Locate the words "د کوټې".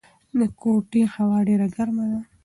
0.39-1.03